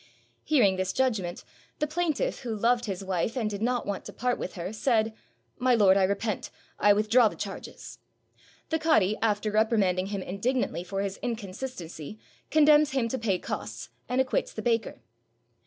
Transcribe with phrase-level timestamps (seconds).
[0.43, 1.43] Hearing this judgment,
[1.77, 5.13] the plaintiff, who loved his wife and did not want to part with her, said,
[5.59, 7.99] "My lord, I repent; I withdraw the charges."
[8.69, 12.17] The cadi, after reprimanding him indignantly for his inconsistency,
[12.49, 15.03] condemns him to pay costs, and acquits the baker.